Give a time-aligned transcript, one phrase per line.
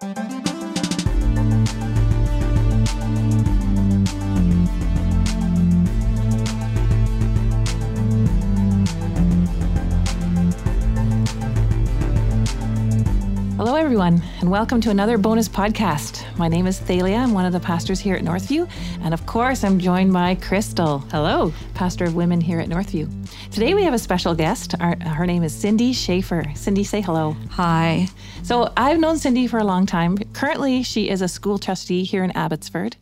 [0.00, 0.14] Hello,
[13.74, 16.24] everyone, and welcome to another bonus podcast.
[16.38, 17.16] My name is Thalia.
[17.16, 18.70] I'm one of the pastors here at Northview.
[19.02, 21.00] And of course, I'm joined by Crystal.
[21.10, 23.19] Hello, pastor of women here at Northview.
[23.50, 24.76] Today, we have a special guest.
[24.78, 26.44] Our, her name is Cindy Schaefer.
[26.54, 27.36] Cindy, say hello.
[27.50, 28.06] Hi.
[28.44, 30.16] So, I've known Cindy for a long time.
[30.32, 32.96] Currently, she is a school trustee here in Abbotsford.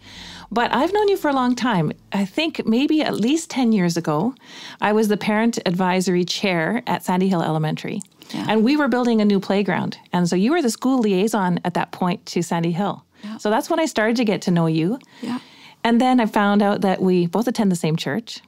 [0.51, 1.93] But I've known you for a long time.
[2.13, 4.35] I think maybe at least 10 years ago,
[4.81, 8.01] I was the parent advisory chair at Sandy Hill Elementary.
[8.31, 8.47] Yeah.
[8.49, 9.99] And we were building a new playground.
[10.15, 13.05] And so you were the school liaison at that point to Sandy Hill.
[13.23, 13.37] Yeah.
[13.37, 14.99] So that's when I started to get to know you.
[15.21, 15.41] Yeah.
[15.85, 18.41] And then I found out that we both attend the same church.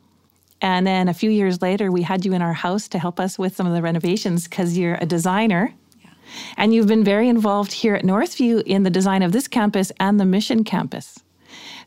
[0.62, 3.38] And then a few years later, we had you in our house to help us
[3.38, 5.72] with some of the renovations because you're a designer.
[6.02, 6.10] Yeah.
[6.56, 10.20] And you've been very involved here at Northview in the design of this campus and
[10.20, 11.18] the Mission campus.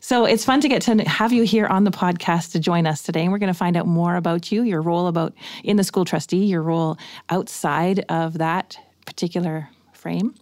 [0.00, 3.02] So it's fun to get to have you here on the podcast to join us
[3.02, 3.22] today.
[3.22, 6.04] And we're going to find out more about you, your role about in the school
[6.04, 6.98] trustee, your role
[7.30, 9.70] outside of that particular
[10.04, 10.34] frame.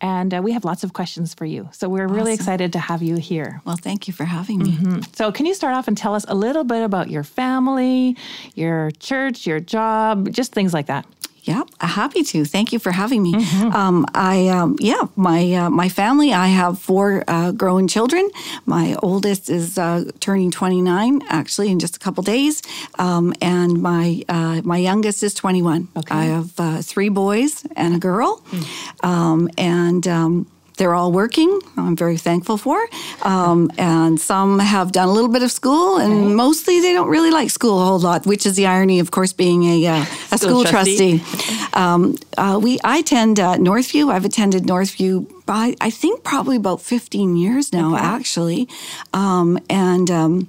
[0.00, 1.68] And uh, we have lots of questions for you.
[1.72, 2.16] So we're awesome.
[2.16, 3.62] really excited to have you here.
[3.64, 4.72] Well, thank you for having me.
[4.72, 5.00] Mm-hmm.
[5.14, 8.16] So, can you start off and tell us a little bit about your family,
[8.54, 11.06] your church, your job, just things like that?
[11.46, 12.44] Yeah, happy to.
[12.44, 13.34] Thank you for having me.
[13.34, 13.72] Mm-hmm.
[13.72, 16.32] Um, I um, yeah, my uh, my family.
[16.32, 18.28] I have four uh, growing children.
[18.64, 22.62] My oldest is uh, turning 29 actually in just a couple days,
[22.98, 25.86] um, and my uh, my youngest is 21.
[25.96, 26.14] Okay.
[26.14, 29.48] I have uh, three boys and a girl, mm.
[29.56, 31.58] and um, they're all working.
[31.76, 32.86] I'm very thankful for.
[33.22, 36.34] Um, and some have done a little bit of school, and okay.
[36.34, 39.32] mostly they don't really like school a whole lot, which is the irony, of course,
[39.32, 41.18] being a, uh, a school, school, trustee.
[41.18, 41.62] trustee.
[41.76, 44.10] Um, uh, we I attend uh, Northview.
[44.10, 48.02] I've attended Northview by I think probably about 15 years now, okay.
[48.02, 48.68] actually,
[49.12, 50.10] um, and.
[50.10, 50.48] Um,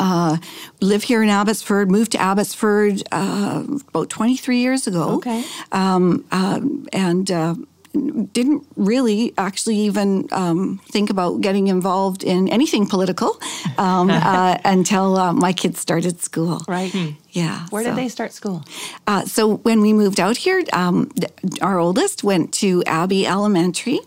[0.00, 0.36] uh,
[0.80, 5.16] live here in Abbotsford, moved to Abbotsford uh, about 23 years ago.
[5.16, 5.42] Okay.
[5.72, 6.60] Um, uh,
[6.92, 7.56] and uh,
[8.32, 13.38] didn't really actually even um, think about getting involved in anything political
[13.78, 16.60] um, uh, until uh, my kids started school.
[16.68, 16.90] Right.
[16.92, 17.10] Hmm.
[17.30, 17.66] Yeah.
[17.70, 17.90] Where so.
[17.90, 18.64] did they start school?
[19.06, 21.10] Uh, so when we moved out here, um,
[21.60, 24.00] our oldest went to Abbey Elementary,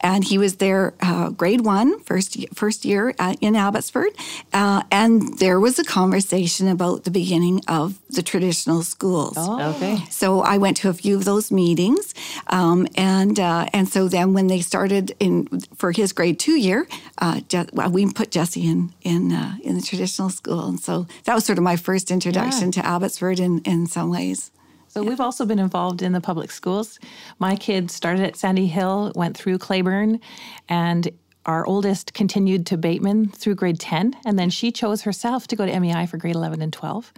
[0.00, 4.10] and he was there uh, grade one, first first year uh, in Abbotsford,
[4.52, 9.34] uh, and there was a conversation about the beginning of the traditional schools.
[9.36, 9.98] Oh, okay.
[10.10, 12.14] So I went to a few of those meetings,
[12.48, 15.46] um, and uh, and so then when they started in
[15.76, 19.32] for his grade two year, uh, Je- we put Jesse in in
[19.62, 22.68] in the traditional school, and so that was sort of my first introduction.
[22.68, 24.50] Yeah to Abbotsford in, in some ways.
[24.88, 25.08] So yeah.
[25.08, 27.00] we've also been involved in the public schools.
[27.38, 30.20] My kids started at Sandy Hill, went through Clayburn,
[30.68, 31.10] and
[31.46, 35.66] our oldest continued to Bateman through grade 10, and then she chose herself to go
[35.66, 37.12] to MEI for grade 11 and 12.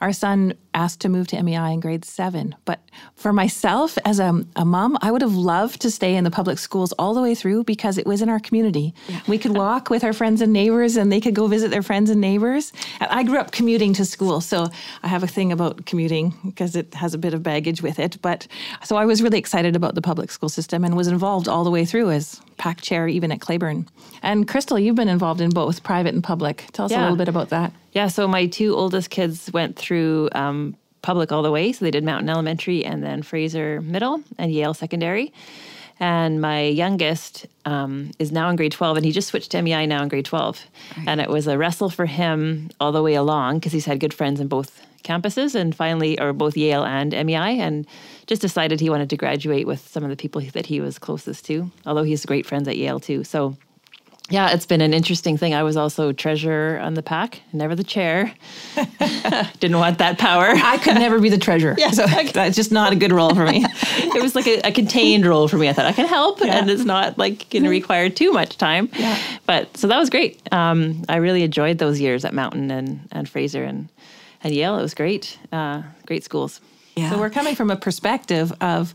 [0.00, 2.54] Our son asked to move to MEI in grade seven.
[2.64, 2.80] But
[3.16, 6.58] for myself, as a, a mom, I would have loved to stay in the public
[6.58, 8.94] schools all the way through because it was in our community.
[9.08, 9.20] Yeah.
[9.26, 12.10] We could walk with our friends and neighbors, and they could go visit their friends
[12.10, 12.72] and neighbors.
[13.00, 14.68] I grew up commuting to school, so
[15.02, 18.18] I have a thing about commuting because it has a bit of baggage with it.
[18.22, 18.46] But
[18.84, 21.70] so I was really excited about the public school system and was involved all the
[21.70, 23.88] way through as PAC chair, even at Clayburn.
[24.22, 26.66] And Crystal, you've been involved in both private and public.
[26.72, 27.00] Tell us yeah.
[27.00, 27.72] a little bit about that.
[27.92, 31.72] Yeah, so my two oldest kids went through um, public all the way.
[31.72, 35.32] So they did Mountain Elementary and then Fraser Middle and Yale Secondary.
[36.00, 39.86] And my youngest um, is now in grade 12, and he just switched to MEI
[39.86, 40.64] now in grade 12.
[40.96, 41.08] Right.
[41.08, 44.14] And it was a wrestle for him all the way along because he's had good
[44.14, 47.86] friends in both campuses and finally, or both Yale and MEI, and
[48.26, 51.44] just decided he wanted to graduate with some of the people that he was closest
[51.46, 53.24] to, although he's great friends at Yale too.
[53.24, 53.56] So
[54.30, 55.54] yeah, it's been an interesting thing.
[55.54, 58.34] I was also treasurer on the PAC, never the chair.
[59.60, 60.48] Didn't want that power.
[60.54, 61.76] I could never be the treasurer.
[61.88, 63.64] Yeah, so that's just not a good role for me.
[63.64, 65.68] it was like a, a, contained role for me.
[65.68, 66.58] I thought I can help, yeah.
[66.58, 68.88] and it's not like going to require too much time.
[68.94, 69.16] Yeah.
[69.46, 70.40] But so that was great.
[70.52, 73.88] Um, I really enjoyed those years at Mountain and, and Fraser and,
[74.42, 74.76] and Yale.
[74.76, 75.38] It was great.
[75.52, 76.60] Uh, great schools.
[76.96, 77.10] Yeah.
[77.10, 78.92] So we're coming from a perspective of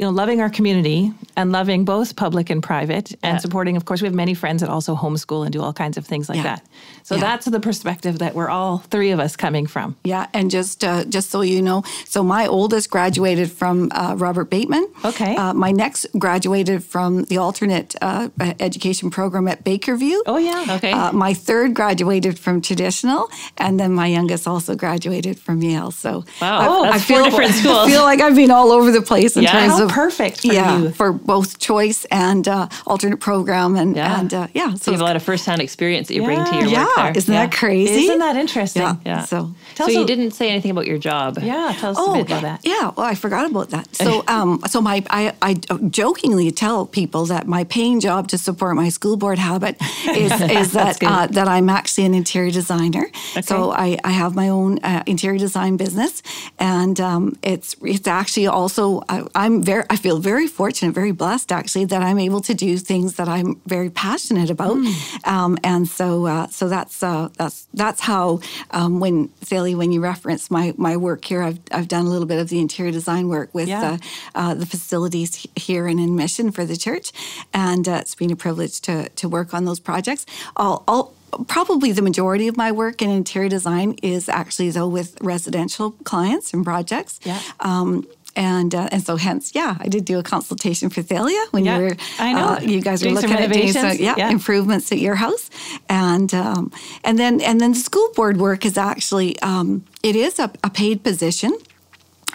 [0.00, 3.36] you know, loving our community and loving both public and private and yeah.
[3.36, 6.06] supporting, of course, we have many friends that also homeschool and do all kinds of
[6.06, 6.42] things like yeah.
[6.44, 6.66] that.
[7.02, 7.20] So yeah.
[7.20, 9.96] that's the perspective that we're all three of us coming from.
[10.04, 14.48] Yeah, and just uh, just so you know, so my oldest graduated from uh, Robert
[14.48, 14.88] Bateman.
[15.04, 15.36] Okay.
[15.36, 20.18] Uh, my next graduated from the alternate uh, education program at Bakerview.
[20.24, 20.76] Oh yeah.
[20.76, 20.92] Okay.
[20.92, 25.90] Uh, my third graduated from traditional, and then my youngest also graduated from Yale.
[25.90, 27.88] So wow, I, I feel, different schools.
[27.88, 30.78] I feel like I've been all over the place in terms of perfect for yeah,
[30.78, 30.90] you.
[30.90, 34.20] for both choice and uh, alternate program, and Yeah.
[34.20, 36.56] and uh, yeah, So you have a lot of firsthand experience that you bring to
[36.56, 37.12] your yeah, work there.
[37.18, 38.04] isn't that crazy?
[38.06, 38.82] Isn't that interesting?
[38.82, 38.96] Yeah.
[39.04, 39.24] Yeah.
[39.24, 41.38] So Tell so us you a- didn't say anything about your job.
[41.42, 42.60] Yeah, tell us a Oh, bit about that.
[42.64, 42.90] yeah.
[42.96, 43.94] Well, I forgot about that.
[43.96, 45.54] So, um, so my I, I
[45.90, 49.76] jokingly tell people that my paying job to support my school board habit
[50.06, 53.06] is is that uh, that I'm actually an interior designer.
[53.42, 56.22] So I, I have my own uh, interior design business,
[56.58, 61.52] and um, it's it's actually also I, I'm very I feel very fortunate, very blessed
[61.52, 64.76] actually that I'm able to do things that I'm very passionate about,
[65.24, 68.40] um, and so uh, so that's uh, that's that's how
[68.72, 72.26] um, when Sally when you reference my my work here, I've I've done a little
[72.26, 73.92] bit of the interior design work with Yeah.
[73.92, 73.98] uh,
[74.34, 77.12] uh, the facilities here and in Mission for the church,
[77.54, 80.26] and uh, it's been a privilege to to work on those projects.
[80.56, 81.14] I'll, I'll
[81.46, 86.52] probably the majority of my work in interior design is actually though with residential clients
[86.52, 87.20] and projects.
[87.24, 87.38] Yeah.
[87.60, 88.04] Um,
[88.36, 91.76] and uh, and so hence yeah I did do a consultation for Thalia when Yeah,
[91.78, 92.48] you were I know.
[92.48, 94.30] uh, you guys were Doing looking at doing some yeah, yeah.
[94.30, 95.50] improvements at your house
[95.88, 96.70] and um,
[97.04, 100.70] and then and then the school board work is actually um, it is a, a
[100.70, 101.52] paid position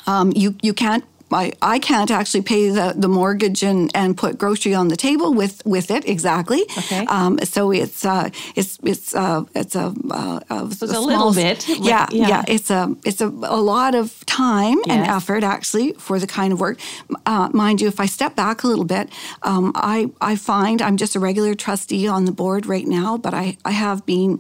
[0.08, 1.04] um, you you can't.
[1.32, 5.34] I, I can't actually pay the, the mortgage and, and put grocery on the table
[5.34, 6.64] with, with it exactly.
[6.78, 7.06] Okay.
[7.08, 11.68] Um, so it's uh, it's it's uh, it's a, uh, a, it's a little bit,
[11.68, 12.28] yeah, yeah.
[12.28, 16.54] yeah It's a it's a, a lot of time and effort actually for the kind
[16.54, 16.80] of work.
[17.26, 19.10] Uh, mind you, if I step back a little bit,
[19.44, 23.34] um, I I find I'm just a regular trustee on the board right now, but
[23.34, 24.40] I I have been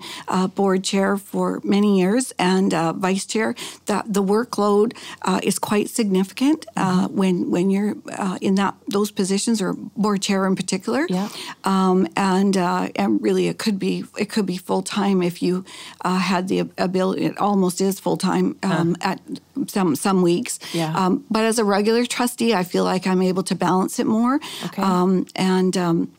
[0.55, 3.55] board chair for many years and uh, vice chair.
[3.85, 9.11] That the workload uh, is quite significant uh, when when you're uh, in that those
[9.11, 11.05] positions or board chair in particular.
[11.09, 11.29] Yeah.
[11.63, 15.65] Um, and uh, and really, it could be it could be full time if you
[16.01, 17.25] uh, had the ability.
[17.25, 19.19] It almost is full time um, at
[19.67, 20.59] some some weeks.
[20.73, 20.93] Yeah.
[20.95, 24.39] Um, but as a regular trustee, I feel like I'm able to balance it more.
[24.65, 24.81] Okay.
[24.81, 26.11] Um, and um,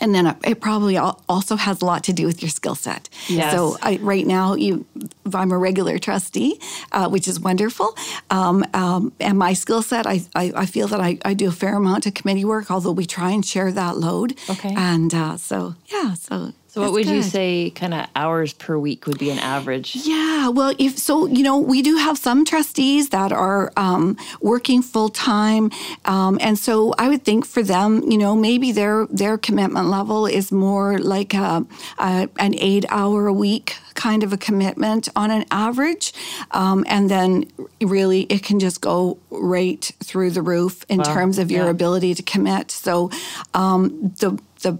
[0.00, 3.08] and then it, probably also has a lot to do with your skill set.
[3.28, 3.52] Yes.
[3.52, 4.86] So I, right now, you,
[5.32, 6.58] I'm a regular trustee,
[6.92, 7.96] uh, which is wonderful.
[8.30, 11.52] Um, um, and my skill set, I, I, I feel that I, I do a
[11.52, 14.38] fair amount of committee work, although we try and share that load.
[14.48, 14.74] Okay.
[14.76, 16.52] And uh, so, yeah, so.
[16.72, 19.94] So what would you say kind of hours per week would be an average?
[19.94, 24.80] Yeah, well, if so, you know, we do have some trustees that are um, working
[24.80, 25.70] full time,
[26.06, 30.24] um, and so I would think for them, you know, maybe their their commitment level
[30.24, 31.66] is more like a,
[31.98, 36.14] a, an eight hour a week kind of a commitment on an average,
[36.52, 37.44] um, and then
[37.82, 41.70] really it can just go right through the roof in Wow, terms of your yeah.
[41.70, 42.70] ability to commit.
[42.70, 43.10] So
[43.52, 44.78] um, the the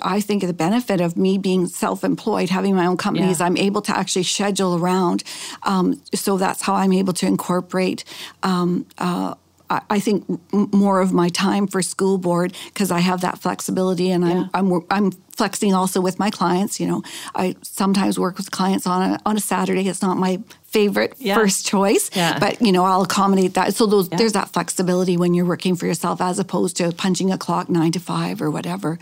[0.00, 3.32] I think the benefit of me being self-employed, having my own company, Yeah.
[3.32, 5.22] is I'm able to actually schedule around.
[5.64, 8.04] Um, so that's how I'm able to incorporate.
[8.42, 9.34] Um, uh,
[9.70, 14.10] I I think more of my time for school board because I have that flexibility,
[14.10, 14.44] and Yeah.
[14.54, 16.78] I'm, I'm I'm flexing also with my clients.
[16.80, 17.02] You know,
[17.34, 19.88] I sometimes work with clients on a on a Saturday.
[19.88, 21.36] It's not my favorite Yeah.
[21.36, 22.38] first choice, Yeah.
[22.38, 23.74] but you know I'll accommodate that.
[23.74, 27.38] So those, there's that flexibility when you're working for yourself as opposed to punching a
[27.38, 28.98] clock nine to five or whatever.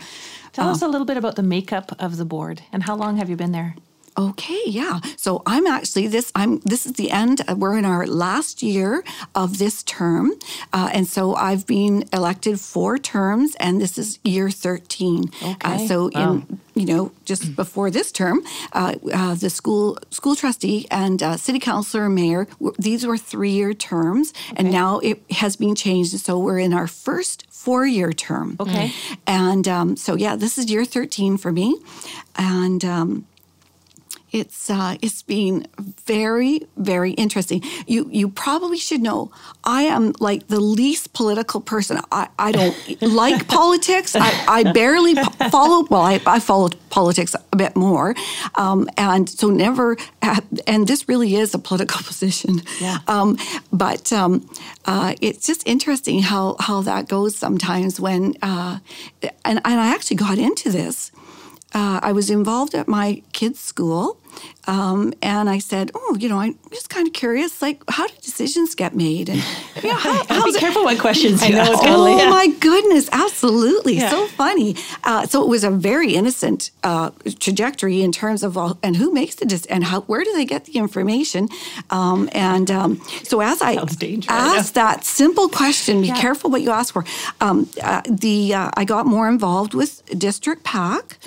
[0.53, 0.87] Tell us oh.
[0.87, 3.51] a little bit about the makeup of the board and how long have you been
[3.51, 3.75] there?
[4.17, 4.99] Okay, yeah.
[5.17, 6.31] So I'm actually this.
[6.35, 7.41] I'm this is the end.
[7.47, 9.03] uh, We're in our last year
[9.33, 10.33] of this term,
[10.73, 15.31] uh, and so I've been elected four terms, and this is year thirteen.
[15.41, 15.87] Uh, Okay.
[15.87, 16.21] so Wow.
[16.21, 21.37] in you know just before this term, uh, uh, the school school trustee and uh,
[21.37, 22.47] city councilor and mayor.
[22.77, 26.19] These were three year terms, and now it has been changed.
[26.19, 28.57] So we're in our first four year term.
[28.59, 28.91] Okay.
[29.25, 31.77] And um, so yeah, this is year thirteen for me,
[32.35, 32.83] and.
[32.83, 33.25] Um,
[34.31, 35.67] it's uh, it's been
[36.05, 37.61] very very interesting.
[37.87, 39.31] You you probably should know
[39.63, 41.99] I am like the least political person.
[42.11, 44.15] I, I don't like politics.
[44.15, 45.85] I, I barely po- follow.
[45.89, 48.15] Well, I, I follow politics a bit more,
[48.55, 49.97] um, and so never.
[50.21, 52.61] Have, and this really is a political position.
[52.79, 52.99] Yeah.
[53.07, 53.37] Um,
[53.73, 54.49] but um,
[54.85, 58.79] uh, it's just interesting how how that goes sometimes when uh,
[59.43, 61.11] and and I actually got into this
[61.73, 64.17] uh, I was involved at my kids' school,
[64.67, 68.13] um, and I said, "Oh, you know, I'm just kind of curious, like, how do
[68.21, 69.43] decisions get made?" And
[69.83, 71.79] you know, how, Be how's it- careful what questions you know, ask.
[71.83, 72.29] Oh Yeah.
[72.29, 74.09] my goodness, absolutely, Yeah.
[74.09, 74.75] so funny.
[75.03, 77.09] Uh, so it was a very innocent uh,
[77.39, 80.45] trajectory in terms of all, and who makes the decision, and how, where do they
[80.45, 81.49] get the information?
[81.89, 84.29] Um, and um, so as I Sounds dangerous.
[84.31, 86.21] Asked that simple question, be Yeah.
[86.21, 87.03] careful what you ask for.
[87.41, 91.17] Um, uh, the uh, I got more involved with district PAC.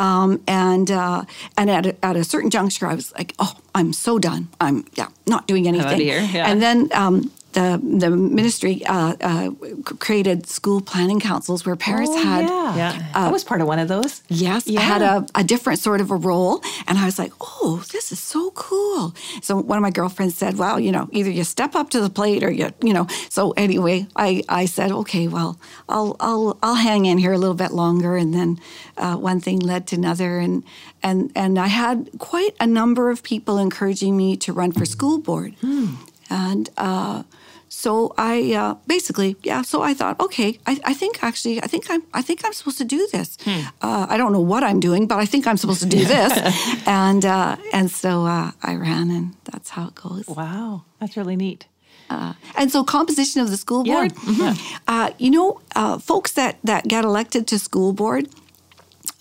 [0.00, 1.24] Um, and uh,
[1.58, 4.48] and at a, at a certain juncture, I was like, "Oh, I'm so done.
[4.58, 5.98] I'm yeah, not doing anything."
[6.32, 6.50] yeah.
[6.50, 9.50] And then um, the the ministry uh, uh,
[9.98, 12.76] created school planning councils where parents Oh, had yeah.
[12.76, 13.06] Yeah.
[13.14, 14.22] I was part of one of those.
[14.28, 14.80] Yes, Yeah.
[14.80, 16.60] had a, a different sort of a role.
[16.86, 19.14] And I was like, oh, this is so cool.
[19.42, 22.10] So one of my girlfriends said, well, you know, either you step up to the
[22.10, 23.06] plate or you, you know.
[23.28, 27.54] So anyway, I, I said, okay, well, I'll, I'll, I'll hang in here a little
[27.56, 28.16] bit longer.
[28.16, 28.58] And then
[28.96, 30.38] uh, one thing led to another.
[30.38, 30.62] And,
[31.02, 35.18] and, and I had quite a number of people encouraging me to run for school
[35.18, 35.54] board.
[36.30, 37.22] And, uh,
[37.72, 39.62] so I uh, basically, yeah.
[39.62, 42.78] So I thought, okay, I, I think actually, I think I'm, I think I'm supposed
[42.78, 43.38] to do this.
[43.46, 46.32] Uh, I don't know what I'm doing, but I think I'm supposed to do this.
[46.86, 50.26] and uh, and so uh, I ran, and that's how it goes.
[50.26, 51.66] Wow, that's really neat.
[52.56, 54.58] And so composition of the school Yeah, board.
[54.88, 58.28] Uh, you know, uh, folks that that get elected to school board.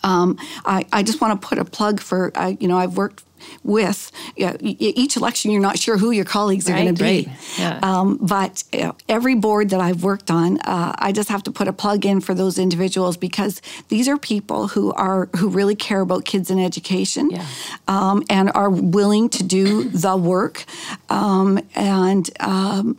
[0.02, 3.24] Um, I, I just want to put a plug for, uh, you know, I've worked
[3.64, 7.26] with yeah, e- each election, you're not sure who your colleagues are going to be.
[7.28, 7.28] right,
[7.58, 7.80] yeah.
[7.84, 11.52] Um, but you know, every board that I've worked on, uh, I just have to
[11.52, 15.76] put a plug in for those individuals because these are people who are who really
[15.76, 17.46] care about kids and education, Yeah.
[17.88, 20.66] um, and are willing to do the work.
[21.10, 22.98] Um, and um,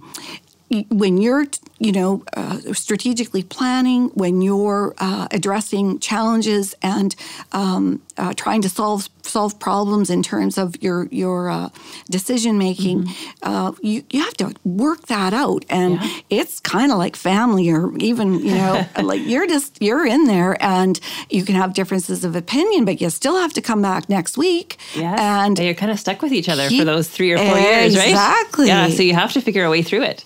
[0.90, 1.46] when you're,
[1.78, 7.16] you know, uh, strategically planning, when you're uh, addressing challenges and
[7.52, 11.68] um, uh, trying to solve solve problems in terms of your your uh,
[12.08, 13.08] decision making,
[13.42, 16.08] uh, you you have to work that out, and Yeah.
[16.30, 20.56] it's kind of like family, or even you know, like you're just you're in there,
[20.62, 21.00] and
[21.30, 24.76] you can have differences of opinion, but you still have to come back next week,
[24.94, 25.18] Yes.
[25.20, 27.96] and Yeah, you're kind of stuck with each other for those three or four years,
[27.96, 28.08] right?
[28.10, 28.68] Exactly.
[28.68, 30.24] Yeah, so you have to figure a way through it.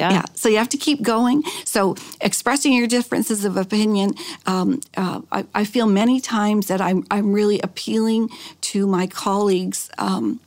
[0.00, 0.10] Yeah.
[0.10, 0.20] Yeah.
[0.20, 0.24] Yeah.
[0.34, 1.42] So you have to keep going.
[1.64, 4.14] So expressing your differences of opinion,
[4.46, 8.30] um, uh, I, I feel many times that I'm I'm really appealing
[8.72, 9.90] to my colleagues.
[9.98, 10.40] Um,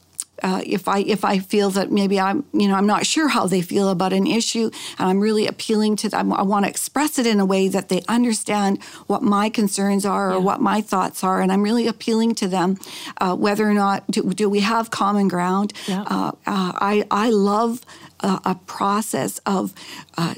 [0.43, 3.47] uh, if I if I feel that maybe I'm you know I'm not sure how
[3.47, 6.33] they feel about an issue, and I'm really appealing to them.
[6.33, 10.33] I want to express it in a way that they understand what my concerns are
[10.33, 12.77] or what my thoughts are, and I'm really appealing to them
[13.21, 15.71] uh, whether or not do, do we have common ground.
[15.87, 16.03] Yeah.
[16.07, 17.79] Uh, uh, I I love
[18.23, 19.73] uh, a process of.
[20.17, 20.35] Uh,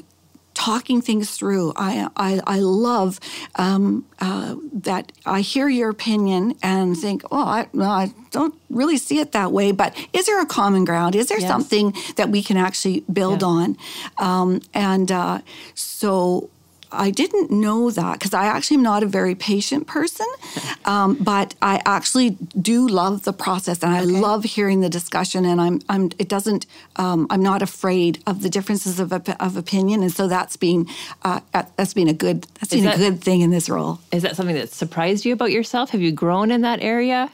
[0.57, 3.19] Talking things through, I I, I love
[3.55, 5.11] um, uh, that.
[5.25, 9.51] I hear your opinion and think, oh, I, no, I don't really see it that
[9.51, 9.73] way.
[9.73, 11.13] But is there a common ground?
[11.13, 11.49] Is there Yes.
[11.49, 13.47] something that we can actually build Yeah.
[13.49, 13.77] on?
[14.17, 15.39] Um, and uh,
[15.75, 16.49] so
[16.91, 20.27] I didn't know that because I actually am not a very patient person,
[20.85, 25.45] um, but I actually do love the process and I love hearing the discussion.
[25.45, 26.65] And I'm, I'm, it doesn't,
[26.97, 30.87] um, I'm not afraid of the differences of, of opinion, and so that's been,
[31.23, 33.99] uh, that's been a good, that's Is been that- a good thing in this role.
[34.11, 35.89] Is that something that surprised you about yourself?
[35.91, 37.29] Have you grown in that area?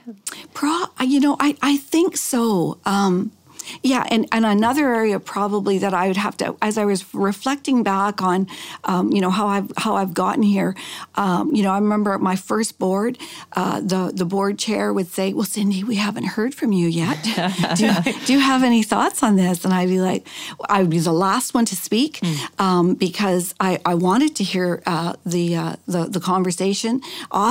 [0.53, 2.77] Pro, you know, I, I think so.
[2.85, 3.31] Um,
[3.83, 7.83] yeah, and, and another area probably that I would have to, as I was reflecting
[7.83, 8.47] back on,
[8.83, 10.75] um, you know, how I've how I've gotten here.
[11.15, 13.17] Um, you know, I remember at my first board,
[13.55, 17.17] uh, the the board chair would say, "Well, Cindy, we haven't heard from you yet.
[17.75, 17.93] do, you,
[18.25, 20.27] do you have any thoughts on this?" And I'd be like,
[20.69, 22.19] I would be the last one to speak
[22.59, 27.01] um, because I, I wanted to hear uh, the, uh, the the conversation.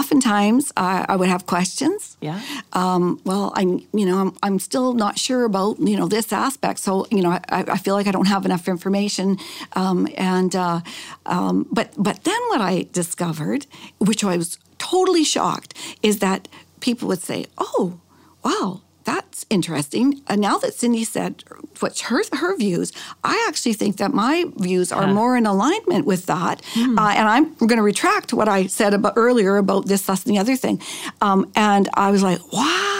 [0.00, 2.40] Oftentimes, I, I would have questions Yeah.
[2.72, 3.62] um, well, I,
[3.92, 6.78] you know, I'm, I'm still not sure about, you know, this aspect.
[6.80, 9.38] So, you know, I, I feel like I don't have enough information.
[9.74, 10.80] Um, and, uh,
[11.26, 13.66] um, but, but then what I discovered,
[13.98, 16.48] which I was totally shocked, is that
[16.80, 18.00] people would say, oh,
[18.44, 20.20] wow, that's interesting.
[20.28, 21.42] And now that Cindy said
[21.80, 22.92] what's her her views,
[23.24, 26.62] I actually think that my views are more in alignment with that.
[26.98, 30.34] Uh, and I'm going to retract what I said about earlier about this, us, and
[30.34, 30.80] the other thing.
[31.22, 32.99] Um, and I was like, wow,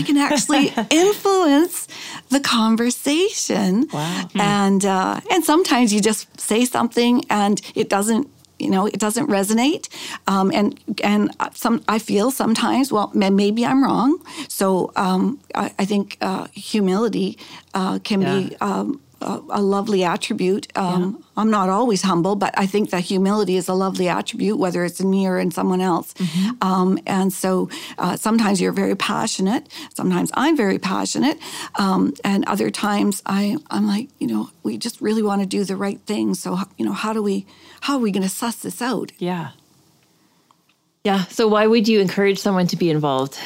[0.00, 1.88] I can actually influence
[2.30, 3.86] the conversation.
[3.92, 4.28] Wow.
[4.34, 8.28] And uh, and sometimes you just say something and it doesn't
[8.58, 9.88] you know it doesn't resonate
[10.26, 15.84] um, and and some I feel sometimes well maybe I'm wrong so um, I, I
[15.86, 17.38] think uh, humility
[17.74, 20.66] uh, can be um, a, a lovely attribute.
[20.76, 24.84] Um, I'm not always humble but I think that humility is a lovely attribute whether
[24.84, 26.14] it's in me or in someone else.
[26.60, 29.68] Um, and so uh, sometimes you're very passionate.
[29.94, 31.38] Sometimes I'm very passionate.
[31.76, 35.64] Um, and other times I I'm like you know we just really want to do
[35.64, 36.34] the right thing.
[36.34, 37.46] So you know how do we
[37.80, 39.12] how are we going to suss this out?
[39.18, 39.50] Yeah.
[41.04, 41.24] Yeah.
[41.26, 43.38] So why would you encourage someone to be involved?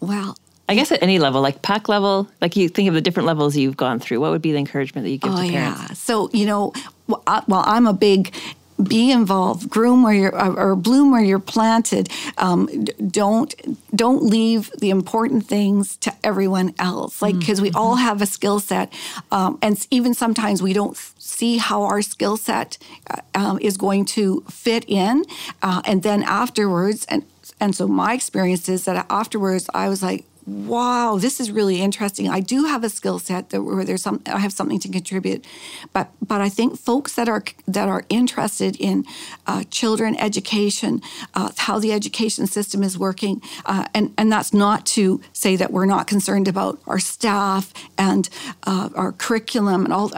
[0.00, 0.36] well
[0.68, 3.56] I guess at any level, like PAC level, like you think of the different levels
[3.56, 4.20] you've gone through.
[4.20, 5.80] What would be the encouragement that you give Oh to parents?
[5.80, 5.94] yeah.
[5.94, 6.72] So you know,
[7.08, 8.34] w- I- well, I'm a big
[8.82, 12.66] be involved groom where you're or bloom where you're planted um,
[13.08, 13.54] don't
[13.94, 17.66] don't leave the important things to everyone else like because mm-hmm.
[17.66, 18.92] we all have a skill set
[19.30, 22.76] um, and even sometimes we don't see how our skill set
[23.10, 25.24] uh, um, is going to fit in
[25.62, 27.24] uh, and then afterwards and
[27.60, 32.28] and so my experience is that afterwards i was like wow, this is really interesting.
[32.28, 35.46] I do have a skill set that where there's some I have something to contribute,
[35.92, 39.04] but but I think folks that are that are interested in
[39.46, 41.00] uh, children education,
[41.34, 45.72] uh, how the education system is working, uh, and and that's not to say that
[45.72, 48.28] we're not concerned about our staff and
[48.64, 50.10] uh, our curriculum and all.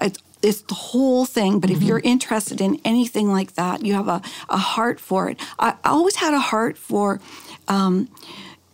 [0.42, 1.60] It's the whole thing.
[1.60, 1.82] But mm-hmm.
[1.82, 5.40] if you're interested in anything like that, you have a, a heart for it.
[5.58, 7.20] I, I always had a heart for.
[7.68, 8.08] Um,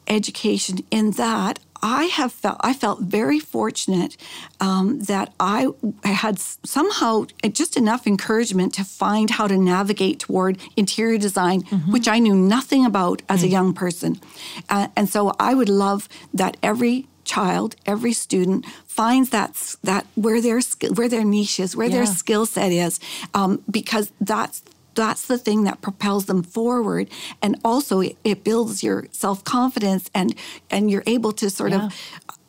[0.06, 4.16] education in that I have felt I felt very fortunate
[4.60, 5.66] um, that I
[6.04, 11.92] had somehow just enough encouragement to find how to navigate toward interior design, mm-hmm.
[11.92, 13.46] which I knew nothing about as mm-hmm.
[13.46, 13.52] a mm.
[13.52, 14.20] young person,
[14.68, 20.40] uh, and so I would love that every child, every student finds that that where
[20.40, 20.60] their
[20.94, 21.96] where their niche is, where yeah.
[21.96, 23.00] their skill set is,
[23.34, 24.62] um, because that's
[24.94, 27.08] that's the thing that propels them forward
[27.40, 30.34] and also it, it builds your self-confidence and
[30.70, 31.86] and you're able to sort yeah.
[31.86, 31.94] of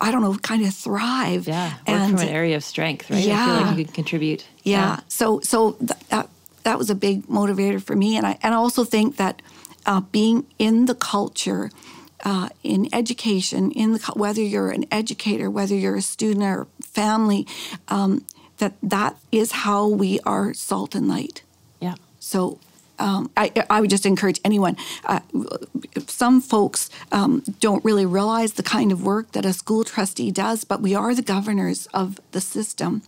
[0.02, 3.24] i don't know kind of thrive yeah work and, from an area of strength right
[3.24, 3.44] yeah.
[3.44, 5.00] i feel like you can contribute yeah, yeah.
[5.08, 6.30] so so that
[6.64, 9.42] that was a big motivator for me and i and i also think that
[9.86, 11.70] uh, being in the culture
[12.24, 17.46] uh, in education, in the, whether you're an educator, whether you're a student or family,
[17.90, 18.26] um,
[18.58, 21.44] that that is how we are salt and light.
[22.24, 22.58] So
[23.00, 24.78] um, I, I, would just encourage anyone.
[25.04, 25.20] Uh,
[26.08, 30.64] some folks um, don't really realize the kind of work that a school trustee does,
[30.64, 33.02] but we are the governors of the system,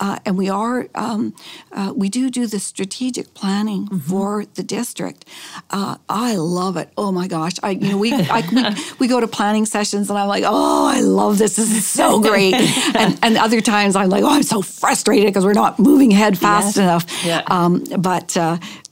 [0.00, 1.34] uh, and we are um,
[1.72, 3.98] uh, we do do the strategic planning mm-hmm.
[3.98, 5.24] for the district.
[5.70, 6.90] Uh, I love it.
[6.96, 7.54] Oh my gosh!
[7.62, 10.86] I you know we, I, we, we go to planning sessions, and I'm like, oh,
[10.86, 11.56] I love this.
[11.56, 12.54] This is so great.
[12.54, 16.38] and, and other times I'm like, oh, I'm so frustrated because we're not moving ahead
[16.38, 16.78] fast yes.
[16.78, 17.24] enough.
[17.24, 17.42] Yeah.
[17.46, 18.36] Um, but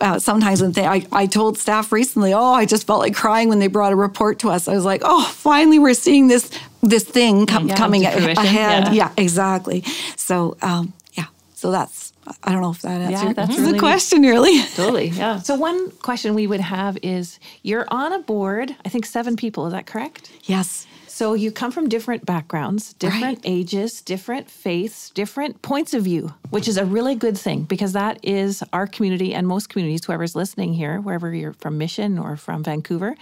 [0.01, 3.49] uh, sometimes when they, I, I told staff recently, oh, I just felt like crying
[3.49, 4.69] when they brought a report to us.
[4.69, 6.51] I was like, oh, finally we're seeing this
[6.83, 8.35] this thing com- yeah, coming ahead.
[8.45, 8.93] Yeah.
[8.93, 9.13] yeah.
[9.17, 9.85] exactly.
[10.17, 14.23] So um, yeah, so that's I don't know if that answers yeah, really the question
[14.23, 14.63] really.
[14.75, 15.39] Totally, yeah.
[15.43, 19.67] So one question we would have is you're on a board, I think seven people,
[19.67, 20.31] is that correct?
[20.45, 20.87] Yes.
[21.21, 23.41] So you come from different backgrounds, different right.
[23.45, 28.19] ages, different faiths, different points of view, which is a really good thing because that
[28.23, 32.65] is our community and most communities, whoever's listening here, wherever you're from Mission or from
[32.65, 33.17] Vancouver,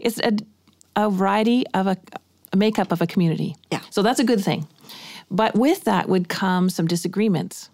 [0.00, 0.32] it's a,
[0.96, 1.96] a variety of a,
[2.52, 3.54] a makeup of a community.
[3.70, 3.82] Yeah.
[3.90, 4.66] So that's a good thing.
[5.30, 7.70] But with that would come some disagreements.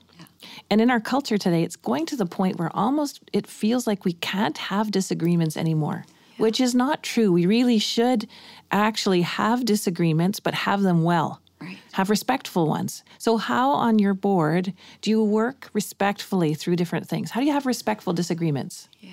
[0.68, 4.04] And in our culture today, it's going to the point where almost it feels like
[4.04, 6.04] we can't have disagreements anymore
[6.40, 7.30] which is not true.
[7.30, 8.26] We really should
[8.70, 11.40] actually have disagreements, but have them well.
[11.60, 11.78] Right.
[11.92, 13.04] Have respectful ones.
[13.18, 17.32] So, how on your board do you work respectfully through different things?
[17.32, 18.88] How do you have respectful disagreements?
[19.00, 19.10] Yeah,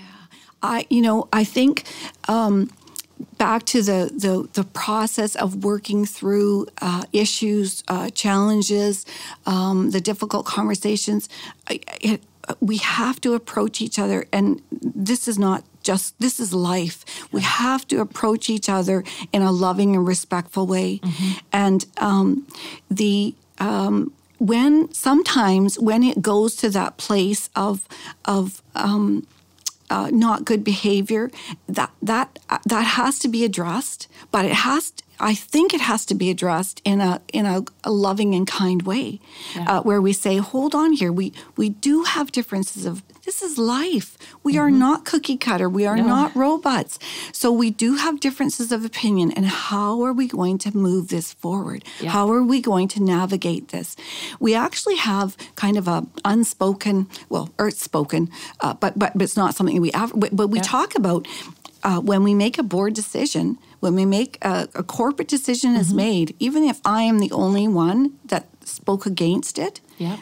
[0.61, 1.83] I, you know, I think
[2.29, 2.69] um,
[3.37, 9.05] back to the, the, the process of working through uh, issues, uh, challenges,
[9.45, 11.27] um, the difficult conversations.
[11.69, 12.23] It,
[12.61, 16.97] we have to approach each other, and this is not just this is life.
[17.31, 20.99] We have to approach each other in a loving and respectful way.
[20.99, 21.31] Mm-hmm.
[21.53, 22.47] And um,
[22.91, 27.87] the um, when sometimes when it goes to that place of
[28.25, 29.25] of um,
[29.89, 31.31] uh, not good behavior,
[31.67, 32.27] that that
[32.65, 34.07] that has to be addressed.
[34.31, 37.63] But it has to, I think it has to be addressed in a in a,
[37.83, 39.19] a loving and kind way,
[39.55, 39.79] yeah.
[39.79, 41.11] uh, where we say, "Hold on here.
[41.11, 44.17] We we do have differences of this is life.
[44.41, 44.61] We mm-hmm.
[44.61, 45.67] are not cookie cutter.
[45.67, 46.07] We are no.
[46.07, 46.97] not robots.
[47.33, 49.33] So we do have differences of opinion.
[49.33, 51.83] And how are we going to move this forward?
[51.99, 52.11] Yeah.
[52.11, 53.97] How are we going to navigate this?
[54.39, 58.29] We actually have kind of a unspoken, well, or it's spoken,
[58.61, 59.91] uh, but, but but it's not something we.
[59.91, 60.63] But we yeah.
[60.63, 61.27] talk about
[61.83, 65.81] uh, when we make a board decision when we make a, a corporate decision mm-hmm.
[65.81, 70.17] is made, even if I am the only one that spoke against it, yeah.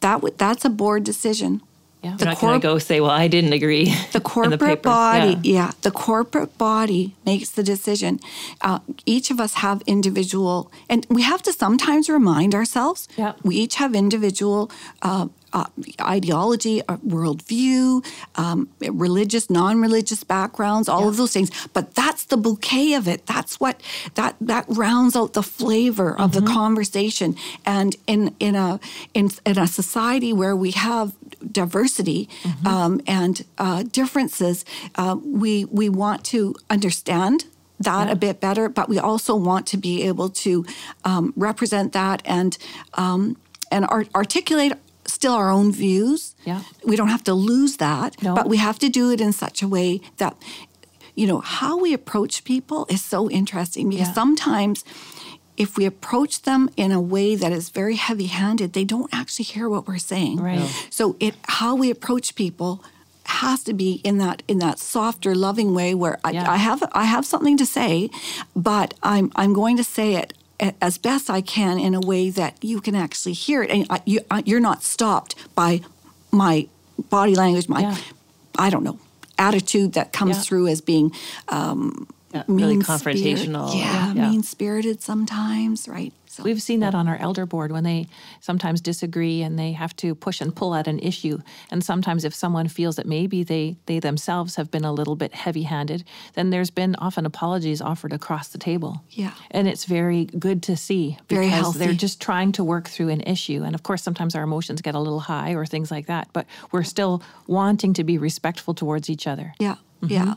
[0.00, 1.62] that w- that's a board decision.
[2.02, 2.16] Yeah.
[2.16, 5.38] The You're not going to go say, "Well, I didn't agree." The corporate the body,
[5.42, 5.54] yeah.
[5.54, 5.70] yeah.
[5.82, 8.20] the corporate body makes the decision.
[8.60, 13.08] Uh, each of us have individual, and we have to sometimes remind ourselves.
[13.16, 13.32] Yeah.
[13.42, 14.70] We each have individual
[15.02, 15.64] uh, uh,
[16.00, 18.04] ideology, uh, worldview,
[18.36, 21.08] um, religious, non-religious backgrounds, all yeah.
[21.08, 21.50] of those things.
[21.72, 23.26] But that's the bouquet of it.
[23.26, 23.80] That's what
[24.14, 26.44] that that rounds out the flavor of mm-hmm.
[26.44, 27.36] the conversation.
[27.64, 28.78] And in in a
[29.14, 31.14] in in a society where we have
[31.52, 32.66] diversity mm-hmm.
[32.66, 34.64] um, and uh, differences,
[34.96, 37.46] uh, we we want to understand
[37.80, 38.12] that yeah.
[38.12, 40.64] a bit better, but we also want to be able to
[41.04, 42.58] um, represent that and
[42.94, 43.36] um,
[43.70, 44.72] and art- articulate
[45.06, 46.34] still our own views.
[46.44, 46.62] Yeah.
[46.84, 48.34] We don't have to lose that, no.
[48.34, 50.36] but we have to do it in such a way that,
[51.14, 54.12] you know, how we approach people is so interesting because yeah.
[54.14, 54.84] sometimes
[55.58, 59.68] if we approach them in a way that is very heavy-handed, they don't actually hear
[59.68, 60.38] what we're saying.
[60.38, 60.60] Right.
[60.60, 60.66] No.
[60.88, 62.82] So it how we approach people
[63.24, 66.48] has to be in that in that softer, loving way where yeah.
[66.48, 68.08] I, I, have I have something to say,
[68.54, 70.32] but I'm I'm going to say it
[70.80, 74.20] as best I can in a way that you can actually hear it, and you,
[74.44, 75.80] you're not stopped by
[76.30, 76.68] my
[77.10, 77.96] body language, my yeah.
[78.58, 78.98] I don't know
[79.38, 80.42] attitude that comes yeah.
[80.42, 81.12] through as being
[81.48, 83.74] um, yeah, really confrontational.
[83.74, 86.12] Yeah, mean spirited sometimes, right?
[86.38, 88.06] So we've seen that on our elder board when they
[88.40, 91.38] sometimes disagree and they have to push and pull at an issue.
[91.70, 95.34] And sometimes if someone feels that maybe they they themselves have been a little bit
[95.34, 99.02] heavy-handed, then there's been often apologies offered across the table.
[99.10, 99.32] Yeah.
[99.50, 103.64] And it's very good to see because they're just trying to work through an issue.
[103.64, 106.46] And of course sometimes our emotions get a little high or things like that, but
[106.70, 109.54] we're still wanting to be respectful towards each other.
[109.58, 109.76] Yeah.
[110.02, 110.12] Mm-hmm.
[110.12, 110.34] Yeah.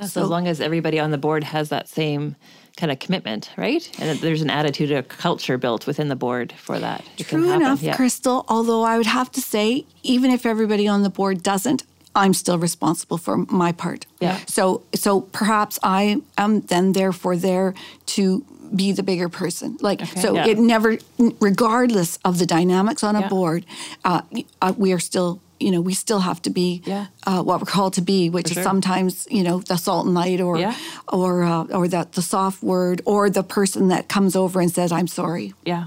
[0.00, 2.36] So, so, as long as everybody on the board has that same
[2.76, 3.88] kind of commitment, right?
[4.00, 7.04] And there's an attitude, a culture built within the board for that.
[7.18, 7.94] It True enough, yeah.
[7.94, 8.44] Crystal.
[8.48, 11.84] Although I would have to say, even if everybody on the board doesn't,
[12.16, 14.06] I'm still responsible for my part.
[14.20, 14.38] Yeah.
[14.46, 17.74] So so perhaps I am then therefore there
[18.06, 19.76] to be the bigger person.
[19.80, 20.20] Like okay.
[20.20, 20.46] so, yeah.
[20.46, 20.98] it never,
[21.40, 23.28] regardless of the dynamics on a yeah.
[23.28, 23.66] board,
[24.04, 24.22] uh,
[24.60, 27.06] uh, we are still you know, we still have to be yeah.
[27.26, 30.42] uh, what we're called to be, which is sometimes, you know, the salt and light
[30.42, 30.76] or yeah.
[31.08, 34.92] or uh, or the, the soft word or the person that comes over and says,
[34.92, 35.54] I'm sorry.
[35.64, 35.86] Yeah.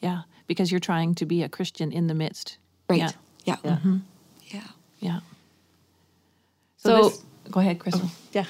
[0.00, 0.22] Yeah.
[0.46, 2.58] Because you're trying to be a Christian in the midst.
[2.88, 3.00] Right.
[3.00, 3.10] Yeah.
[3.44, 3.56] Yeah.
[3.64, 3.70] Yeah.
[3.72, 3.96] Mm-hmm.
[4.46, 4.60] Yeah.
[5.00, 5.20] yeah.
[6.76, 8.02] So, so this, go ahead, Crystal.
[8.04, 8.44] Oh, yeah.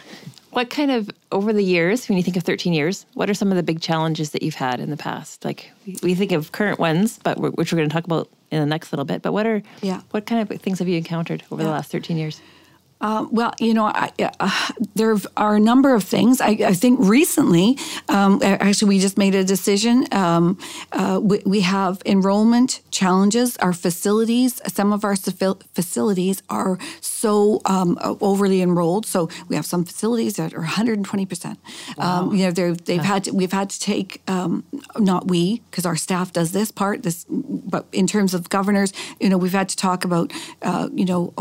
[0.50, 3.50] What kind of, over the years, when you think of 13 years, what are some
[3.50, 5.44] of the big challenges that you've had in the past?
[5.44, 5.70] Like,
[6.02, 8.66] we think of current ones, but we're, which we're going to talk about in the
[8.66, 9.22] next little bit.
[9.22, 10.02] But what are, yeah.
[10.10, 11.68] what kind of things have you encountered over yeah.
[11.68, 12.40] the last 13 years?
[13.00, 16.40] Uh, well, you know, I, uh, there are a number of things.
[16.40, 17.78] I, I think recently,
[18.08, 20.06] um, actually, we just made a decision.
[20.12, 20.58] Um,
[20.92, 23.56] uh, we, we, have enrollment challenges.
[23.58, 29.04] Our facilities, some of our facilities are so um, overly enrolled.
[29.04, 31.58] So we have some facilities that are 120 percent.
[31.98, 34.64] Um, you know, they've had to, we've had to take um,
[34.98, 37.02] not we because our staff does this part.
[37.02, 40.32] This, but in terms of governors, you know, we've had to talk about
[40.62, 41.34] uh, you know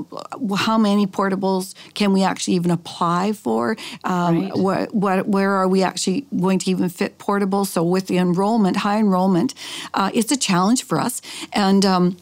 [0.57, 1.44] how many portable
[1.93, 3.77] can we actually even apply for?
[4.03, 4.57] Um, right.
[4.57, 7.67] what, what, where are we actually going to even fit portables?
[7.67, 9.53] So with the enrollment, high enrollment,
[9.93, 11.21] uh, it's a challenge for us.
[11.53, 12.17] And um,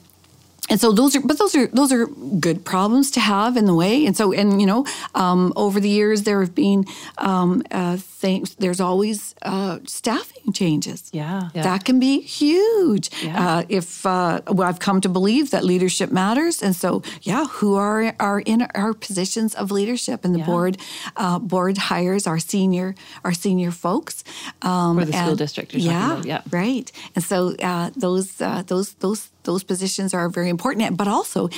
[0.70, 2.08] and so those are but those are those are
[2.40, 4.06] good problems to have in the way.
[4.06, 6.86] And so and you know um, over the years there have been
[7.18, 11.10] um, uh, things there's always uh, staffing changes.
[11.12, 13.10] Yeah, yeah, that can be huge.
[13.22, 13.58] Yeah.
[13.58, 16.64] uh, if uh, well, I've come to believe that leadership matters.
[16.64, 20.24] And so yeah who are are in our positions of leadership?
[20.24, 20.46] And the yeah.
[20.46, 20.78] board
[21.18, 22.96] uh, board hires our senior
[23.26, 24.24] our senior folks
[24.62, 26.42] um, for the school district yeah, yeah.
[26.52, 26.90] right.
[27.16, 30.98] And so uh, those those those those positions are very important.
[30.98, 31.50] But also,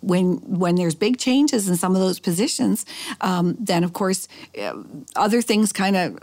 [0.00, 2.86] when when there's big changes in some of those positions,
[3.20, 4.28] um, then of course
[4.60, 4.74] uh,
[5.16, 6.18] other things kind of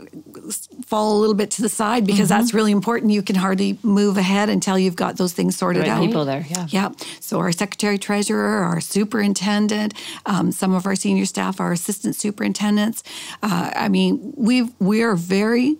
[0.86, 2.40] fall a little bit to the side because mm-hmm.
[2.40, 3.12] that's really important.
[3.12, 6.04] You can hardly move ahead until you've got those things sorted right out.
[6.06, 6.88] People there, yeah, yeah.
[7.20, 13.02] So our secretary treasurer, our superintendent, um, some of our senior staff, our assistant superintendents.
[13.42, 15.76] Uh, I mean, we we are very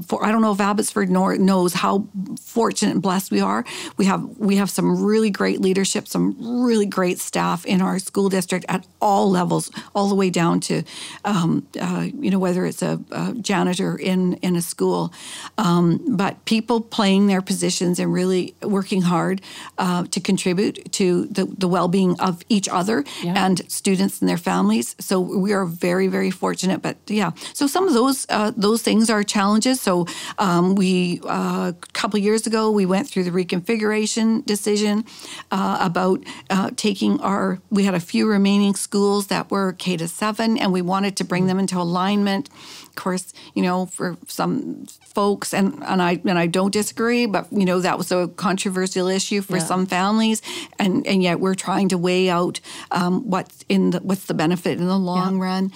[0.00, 2.06] for, I don't know if Abbotsford knows how
[2.40, 3.64] fortunate and blessed we are.
[3.96, 8.28] We have we have some really great leadership, some really great staff in our school
[8.28, 10.82] district at all levels, all the way down to
[11.24, 15.12] um, uh, you know whether it's a, a, janitor in in a school,
[15.58, 19.40] um, but people playing their positions and really working hard
[19.78, 23.44] uh, to contribute to the, the well being of each other yeah.
[23.44, 24.96] and students and their families.
[24.98, 26.82] So we are very very fortunate.
[26.82, 30.06] But yeah, so some of those uh, those things are challenges So
[30.38, 35.06] um, we uh, a couple years ago we went through the reconfiguration decision
[35.50, 37.58] uh, about uh, taking our.
[37.70, 41.24] We had a few remaining schools that were K to seven, and we wanted to
[41.24, 42.50] bring them into alignment.
[42.88, 47.46] Of course, you know, for some folks, and, and I and I don't disagree, but
[47.50, 49.64] you know that was a controversial issue for Yeah.
[49.64, 50.42] some families,
[50.78, 54.78] and and yet we're trying to weigh out um, what's in the what's the benefit
[54.78, 55.72] in the long run.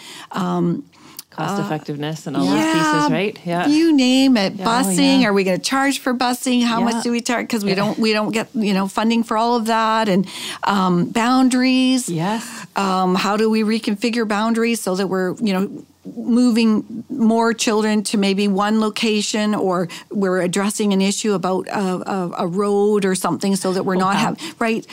[1.33, 3.39] Cost effectiveness and all those pieces, right?
[3.45, 3.67] Yeah.
[3.67, 4.55] You name it.
[4.55, 4.67] Yeah.
[4.67, 5.17] Busing.
[5.17, 5.29] Oh, yeah.
[5.29, 6.63] Are we going to charge for busing?
[6.63, 6.85] How Yeah.
[6.85, 7.45] much do we charge?
[7.47, 10.27] Because we don't we don't get you know funding for all of that and
[10.65, 12.09] um, boundaries.
[12.09, 12.67] Yes.
[12.77, 18.19] Um, how do we reconfigure boundaries so that we're you know moving more children to
[18.19, 23.55] maybe one location or we're addressing an issue about a, a, a road or something
[23.57, 24.21] so that we're not wow.
[24.21, 24.85] have right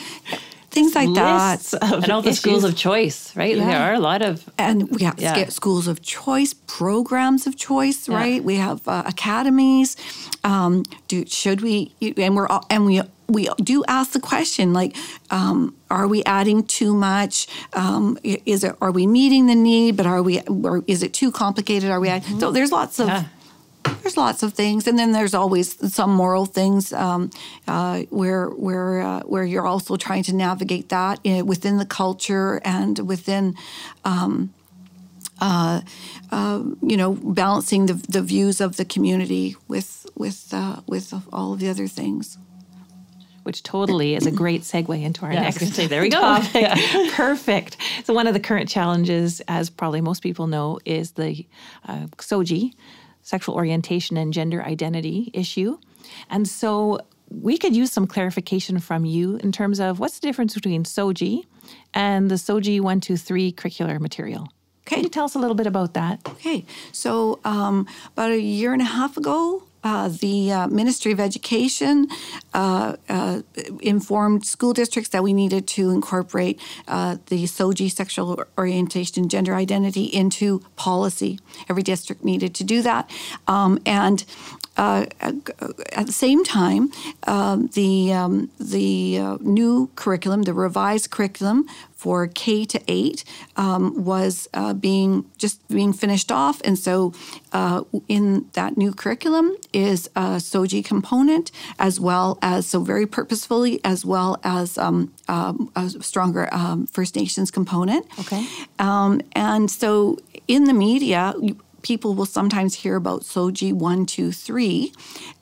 [0.70, 1.58] things like that.
[1.58, 3.56] Lists and all the schools of choice, right?
[3.56, 5.48] There are a lot of and we have Yeah.
[5.48, 8.16] schools of choice, programs of choice, Yeah.
[8.16, 8.44] right?
[8.44, 9.96] We have uh, academies.
[10.44, 11.92] Um, do should we?
[12.16, 14.96] And we're all, and we we do ask the question like,
[15.30, 17.46] um, are we adding too much?
[17.74, 19.96] Um, is it are we meeting the need?
[19.96, 20.40] But are we?
[20.42, 21.90] Or is it too complicated?
[21.90, 22.08] Are we?
[22.08, 23.08] add- So there's lots of.
[23.08, 23.24] Yeah.
[24.02, 27.30] There's lots of things, and then there's always some moral things um,
[27.68, 32.60] uh, where where uh, where you're also trying to navigate that in, within the culture
[32.64, 33.54] and within
[36.82, 41.58] you know, balancing the, the views of the community with with uh, with all of
[41.60, 42.38] the other things.
[43.44, 46.02] which totally is a great segue into our Yeah, I was next gonna say, there
[46.02, 46.20] we go.
[46.20, 46.68] topic.
[47.12, 47.76] Perfect.
[48.04, 51.46] So one of the current challenges, as probably most people know, is the
[51.88, 52.72] uh, SOGI,
[53.22, 55.78] sexual orientation and gender identity issue.
[56.28, 60.54] And so we could use some clarification from you in terms of what's the difference
[60.54, 61.44] between SOGI
[61.94, 64.48] and the SOGI 123 curricular material.
[64.84, 66.20] Can you tell us a little bit about that?
[66.26, 71.20] Okay, so um, about a year and a half ago, uh, the uh, Ministry of
[71.20, 72.08] Education
[72.54, 73.42] uh, uh,
[73.80, 79.54] informed school districts that we needed to incorporate uh, the SOGI, sexual orientation, and gender
[79.54, 81.38] identity, into policy.
[81.68, 83.10] Every district needed to do that.
[83.46, 84.24] Um, and
[84.80, 85.04] uh,
[85.92, 86.90] at the same time,
[87.26, 93.22] um, the um, the uh, new curriculum, the revised curriculum for K to eight,
[93.56, 97.12] um, was uh, being just being finished off, and so
[97.52, 103.80] uh, in that new curriculum is a SOGI component as well as so very purposefully
[103.84, 108.06] as well as um, um, a stronger um, First Nations component.
[108.18, 108.46] Okay.
[108.78, 110.16] Um, and so
[110.48, 111.34] in the media,
[111.82, 114.92] people will sometimes hear about SOGI 1, 2, 3,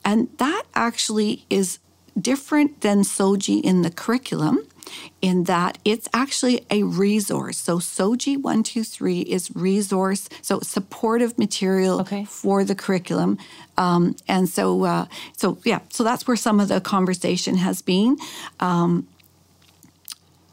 [0.05, 1.79] and that actually is
[2.19, 4.59] different than SOGI in the curriculum
[5.21, 7.57] in that it's actually a resource.
[7.57, 12.25] So SOGI 123 is resource, so supportive material Okay.
[12.25, 13.37] for the curriculum.
[13.77, 15.05] Um, and so, uh,
[15.37, 18.17] so yeah, so that's where some of the conversation has been.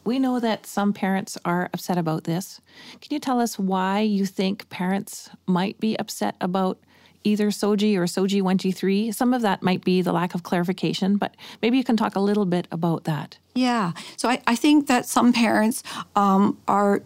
[0.07, 2.61] We know that some parents are upset about this.
[3.01, 6.79] Can you tell us why you think parents might be upset about
[7.27, 9.11] either SOGI or SOGI 123?
[9.11, 12.19] Some of that might be the lack of clarification, but maybe you can talk a
[12.19, 13.37] little bit about that.
[13.57, 13.93] Yeah.
[14.17, 15.81] So I, I think that some parents
[16.15, 17.01] um, are,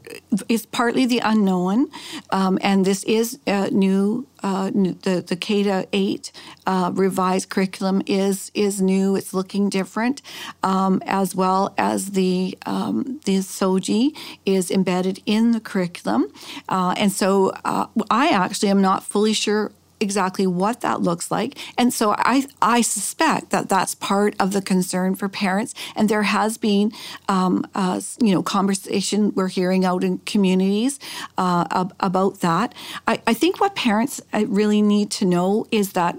[0.50, 1.90] it's partly the unknown.
[2.30, 6.32] Um, and this is new, uh, new, the, the 8
[6.68, 9.16] uh, revised curriculum is, is new.
[9.16, 10.22] It's looking different,
[10.62, 14.14] um, as well as the, um, the SOGI
[14.46, 16.34] is embedded in the curriculum.
[16.68, 21.58] Uh, and so uh, I actually am not fully sure exactly what that looks like.
[21.78, 25.74] And so I, I suspect that that's part of the concern for parents.
[25.96, 26.92] And there has been,
[27.28, 31.00] um, uh, you know, conversation we're hearing out in communities
[31.38, 32.74] uh, ab- about that.
[33.08, 36.18] I, I think what parents uh, really need to know is that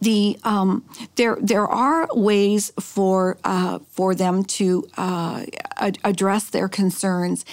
[0.00, 5.44] the um, there there are ways for uh, for them to uh,
[5.76, 7.44] ad- address their concerns,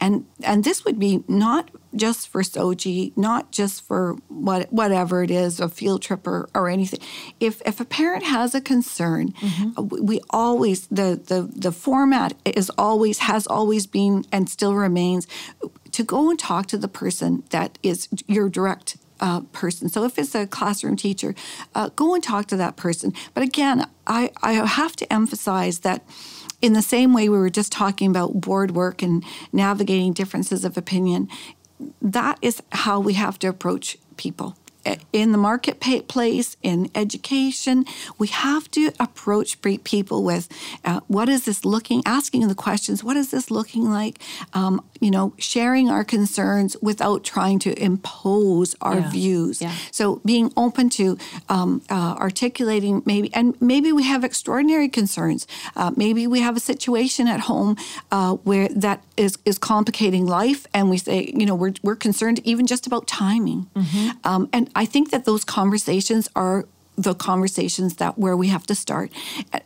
[0.00, 5.30] and and this would be not just for SOGI, not just for what whatever it
[5.30, 7.00] is, a field trip or, or anything.
[7.40, 9.34] If if a parent has a concern,
[9.76, 15.26] we we always the the the format is always has always been and still remains
[15.92, 19.88] to go and talk to the person that is your direct uh, person.
[19.88, 21.34] So if it's a classroom teacher,
[21.74, 23.12] uh, go and talk to that person.
[23.34, 26.04] But again, I, I have to emphasize that
[26.60, 30.76] in the same way we were just talking about board work and navigating differences of
[30.76, 31.28] opinion,
[32.02, 34.56] that is how we have to approach people.
[35.12, 37.84] In the marketplace, in education,
[38.18, 40.48] we have to approach people with
[40.84, 44.18] uh, what is this looking, asking the questions, what is this looking like?
[44.54, 49.10] Um, you know, sharing our concerns without trying to impose our Yeah.
[49.10, 49.60] views.
[49.60, 49.72] Yeah.
[49.90, 51.16] So being open to
[51.48, 55.46] um, uh, articulating maybe, and maybe we have extraordinary concerns.
[55.76, 57.76] Uh, maybe we have a situation at home
[58.10, 62.40] uh, where that is is complicating life, and we say, you know, we're we're concerned
[62.44, 63.66] even just about timing.
[64.24, 66.64] Um, and I think that those conversations are
[66.96, 69.10] the conversations that where we have to start.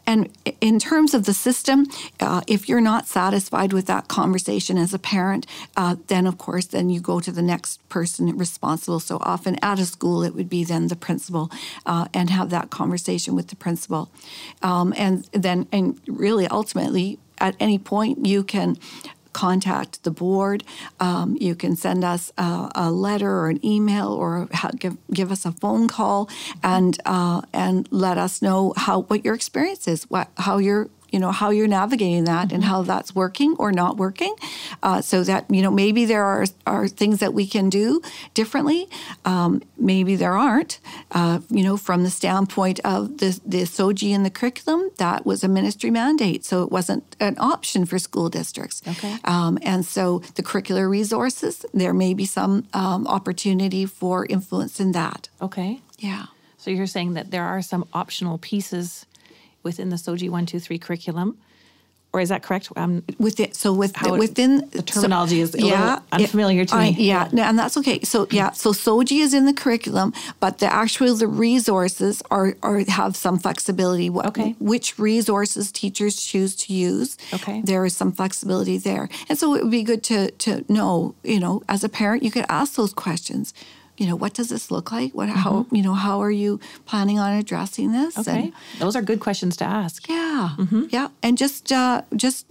[0.07, 0.29] And
[0.61, 1.87] in terms of the system,
[2.21, 5.47] uh, if you're not satisfied with that conversation as a parent,
[5.77, 9.01] uh, then of course, then you go to the next person responsible.
[9.01, 11.51] So often at a school, it would be then the principal,
[11.87, 14.11] uh, and have that conversation with the principal,
[14.63, 18.79] um, and then and really ultimately at any point you can
[19.33, 20.65] contact the board.
[21.01, 25.45] Um, you can send us a, a letter or an email or give, give us
[25.45, 26.29] a phone call
[26.63, 31.19] and uh, and let us know how what your experience is, what how you're you
[31.19, 34.35] know how you're navigating that and how that's working or not working.
[34.83, 38.01] Uh, so that you know maybe there are are things that we can do
[38.35, 38.89] differently.
[39.25, 40.81] Um, maybe there aren't.
[41.13, 45.45] Uh, you know from the standpoint of the the SOGI in the curriculum that was
[45.45, 46.45] a ministry mandate.
[46.45, 48.83] So it wasn't an option for school districts.
[48.89, 49.17] Okay.
[49.25, 54.93] um, and so the curricular resources there may be some um, opportunity for influence in
[54.93, 55.29] that.
[55.41, 55.81] Okay.
[55.99, 56.27] yeah.
[56.63, 59.05] So you're saying that there are some optional pieces
[59.63, 61.37] within the SOGI 123 curriculum,
[62.15, 62.69] or is that correct?
[62.77, 66.97] Um, within so with it- within the terminology is a little unfamiliar to I- me.
[67.09, 68.01] Yeah, no, and that's okay.
[68.03, 72.85] So yeah, so SOGI is in the curriculum, but the actual the resources are are
[72.89, 74.11] have some flexibility.
[74.11, 74.55] What Okay.
[74.59, 77.17] which resources teachers choose to use?
[77.33, 77.63] Okay.
[77.65, 81.15] there is some flexibility there, and so it would be good to to know.
[81.25, 83.55] You know, as a parent, you could ask those questions.
[83.99, 85.13] You know, what does this look like?
[85.13, 88.17] What how you know how are you planning on addressing this?
[88.17, 88.31] Mm-hmm.
[88.31, 88.43] okay.
[88.45, 90.09] And- Those are good questions to ask.
[90.09, 90.85] yeah, Mm-hmm.
[90.91, 92.47] yeah, and just uh, just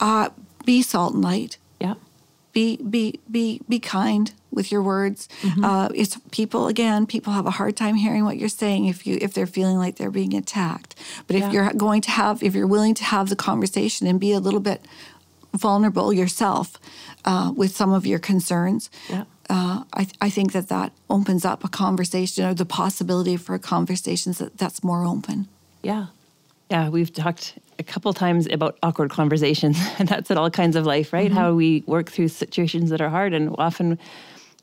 [0.00, 0.28] uh,
[0.64, 1.58] be salt and light.
[1.80, 1.94] Yeah.
[2.52, 5.28] Be be be be kind with your words.
[5.40, 5.64] Mm-hmm.
[5.64, 7.06] Uh, it's people again.
[7.06, 9.96] People have a hard time hearing what you're saying if you if they're feeling like
[9.96, 10.94] they're being attacked.
[11.26, 11.50] But if Yeah.
[11.52, 14.60] you're going to have if you're willing to have the conversation and be a little
[14.60, 14.80] bit
[15.54, 16.78] vulnerable yourself
[17.24, 18.90] uh, with some of your concerns.
[19.08, 19.24] Yeah.
[19.50, 24.38] Uh, I, I think that that opens up a conversation or the possibility for conversations
[24.38, 25.48] that, that's more open.
[25.82, 26.06] Yeah.
[26.70, 30.86] Yeah, we've talked a couple times about awkward conversations, and that's in all kinds of
[30.86, 31.30] life, right?
[31.30, 33.98] How we work through situations that are hard, and often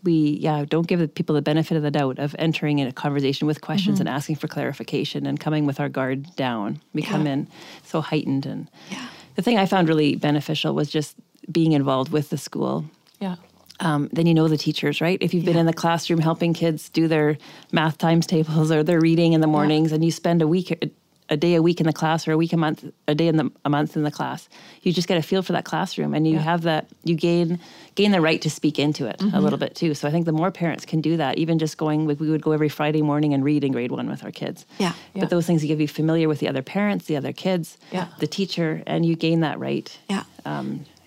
[0.04, 2.94] we, yeah, don't give the people the benefit of the doubt of entering in a
[2.94, 6.80] conversation with questions and asking for clarification and coming with our guard down.
[6.94, 7.48] We come in
[7.84, 9.06] so heightened, and Yeah.
[9.36, 11.16] the thing I found really beneficial was just
[11.52, 12.86] being involved with the school
[13.20, 13.36] Yeah.
[13.80, 15.18] Um, then you know the teachers, right?
[15.22, 17.38] If you've been in the classroom helping kids do their
[17.72, 20.92] math times tables or their reading in the mornings, and you spend a week,
[21.32, 23.38] a day a week in the class, or a week a month, a day in
[23.38, 24.50] the a month in the class,
[24.82, 26.40] you just get a feel for that classroom, and you Yeah.
[26.42, 26.88] have that.
[27.04, 27.60] You gain
[27.96, 29.94] gain the right to speak into it a little bit too.
[29.94, 32.42] So I think the more parents can do that, even just going, like we would
[32.42, 34.66] go every Friday morning and read in grade one with our kids.
[34.78, 34.94] Yeah.
[35.14, 35.20] Yeah.
[35.22, 38.08] But those things you give you familiar with the other parents, the other kids, Yeah.
[38.20, 40.24] the teacher, and you gain that right Yeah.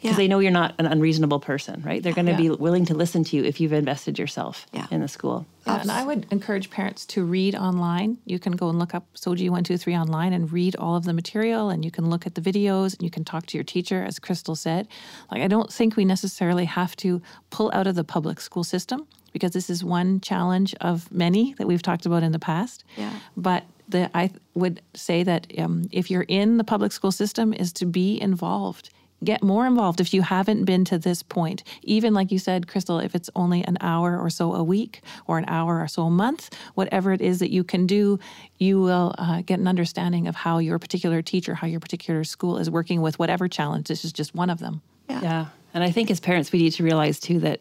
[0.03, 0.25] Because Yeah.
[0.25, 2.03] they know you're not an unreasonable person, right?
[2.03, 2.37] They're going to Yeah.
[2.39, 4.87] be willing to listen to you if you've invested yourself Yeah.
[4.91, 5.47] in the school.
[5.65, 8.19] Yeah, and I would encourage parents to read online.
[8.27, 11.05] You can go and look up SOGI One Two Three online and read all of
[11.05, 13.63] the material, and you can look at the videos and you can talk to your
[13.63, 14.89] teacher, as Crystal said.
[15.31, 19.07] Like, I don't think we necessarily have to pull out of the public school system
[19.33, 22.83] because this is one challenge of many that we've talked about in the past.
[22.99, 23.13] Yeah.
[23.37, 27.73] But the, I would say that um, if you're in the public school system, is
[27.75, 28.91] to be involved.
[29.25, 31.63] Get more involved if you haven't been to this point.
[31.83, 35.39] Even like you said, Crystal, if it's only an hour or so a week or
[35.39, 38.19] an hour or so a month, whatever it is that you can do,
[38.59, 42.59] you will uh, get an understanding of how your particular teacher, how your particular school
[42.59, 43.89] is working with whatever challenge.
[43.89, 44.83] This is just one of them.
[45.09, 45.47] Yeah.
[45.75, 47.61] And I think as parents, we need to realize too that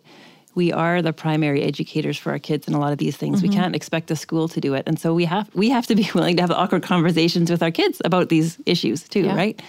[0.53, 3.39] we are the primary educators for our kids in a lot of these things.
[3.41, 3.49] Mm-hmm.
[3.49, 4.83] We can't expect a school to do it.
[4.85, 7.71] And so we have we have to be willing to have awkward conversations with our
[7.71, 9.35] kids about these issues too, Yeah.
[9.35, 9.61] right?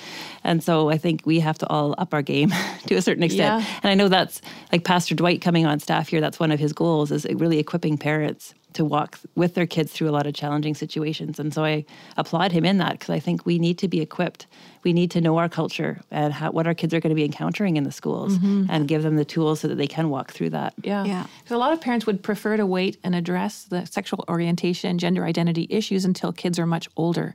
[0.44, 2.52] And so I think we have to all up our game
[2.86, 3.62] to a certain extent.
[3.62, 3.70] Yeah.
[3.82, 4.42] And I know that's
[4.72, 7.96] like Pastor Dwight coming on staff here, that's one of his goals is really equipping
[7.96, 11.38] parents to walk with their kids through a lot of challenging situations.
[11.38, 11.84] And so I
[12.16, 14.46] applaud him in that because I think we need to be equipped.
[14.82, 17.24] We need to know our culture and how, what our kids are going to be
[17.24, 18.66] encountering in the schools mm-hmm.
[18.68, 20.74] and give them the tools so that they can walk through that.
[20.82, 21.04] Yeah.
[21.04, 21.26] Yeah.
[21.38, 25.24] Because a lot of parents would prefer to wait and address the sexual orientation, gender
[25.24, 27.34] identity issues until kids are much older.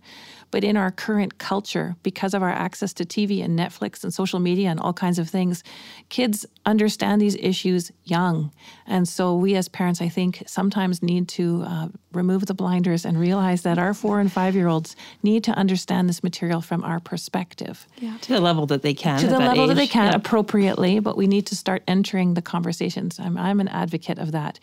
[0.51, 4.39] But in our current culture, because of our access to TV and Netflix and social
[4.39, 5.63] media and all kinds of things,
[6.09, 8.51] kids understand these issues young.
[8.85, 13.17] And so we as parents, I think, sometimes need to uh, remove the blinders and
[13.19, 16.99] realize that our four and five year olds need to understand this material from our
[16.99, 17.87] perspective.
[17.99, 18.17] Yeah.
[18.21, 19.19] To the level that they can.
[19.21, 19.67] To the level age.
[19.69, 20.15] that they can Yeah.
[20.15, 23.19] appropriately, but we need to start entering the conversations.
[23.19, 24.59] I'm, I'm an advocate of that.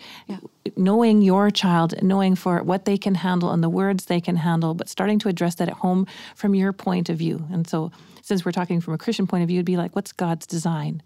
[0.76, 4.74] Knowing your child, knowing for what they can handle and the words they can handle,
[4.74, 7.46] but starting to address that at home from your point of view.
[7.52, 7.90] And so,
[8.22, 11.02] since we're talking from a Christian point of view, it'd be like, what's God's design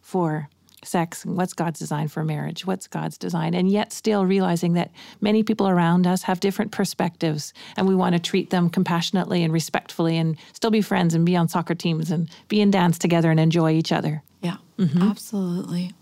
[0.00, 0.48] for
[0.84, 1.24] sex?
[1.24, 2.66] and What's God's design for marriage?
[2.66, 3.54] What's God's design?
[3.54, 8.14] And yet, still realizing that many people around us have different perspectives, and we want
[8.14, 12.10] to treat them compassionately and respectfully, and still be friends and be on soccer teams
[12.10, 14.22] and be in dance together and enjoy each other.
[14.40, 14.56] Yeah,
[15.00, 15.92] absolutely.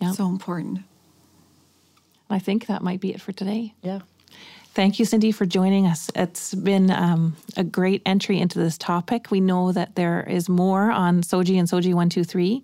[0.00, 0.12] Yeah.
[0.12, 0.80] So important.
[2.28, 3.74] I think that might be it for today.
[3.82, 4.00] Yeah.
[4.72, 6.10] Thank you, Cindy, for joining us.
[6.14, 9.32] It's been um, a great entry into this topic.
[9.32, 12.62] We know that there is more on SOGI and SOGI 123,